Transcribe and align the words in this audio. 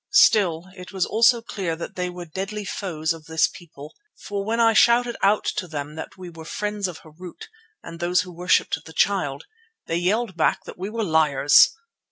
Still, 0.15 0.65
it 0.75 0.91
was 0.91 1.05
also 1.05 1.43
clear 1.43 1.75
that 1.75 1.95
they 1.95 2.09
were 2.09 2.25
deadly 2.25 2.65
foes 2.65 3.13
of 3.13 3.25
this 3.27 3.47
people, 3.47 3.93
for 4.19 4.43
when 4.43 4.59
I 4.59 4.73
shouted 4.73 5.15
out 5.21 5.43
to 5.57 5.67
them 5.67 5.93
that 5.93 6.17
we 6.17 6.27
were 6.27 6.43
the 6.43 6.49
friends 6.49 6.87
of 6.87 7.01
Harût 7.01 7.43
and 7.83 7.99
those 7.99 8.21
who 8.21 8.33
worshipped 8.33 8.83
the 8.85 8.93
Child, 8.93 9.43
they 9.85 9.97
yelled 9.97 10.35
back 10.35 10.63
that 10.63 10.79
we 10.79 10.89
were 10.89 11.03
liars. 11.03 11.69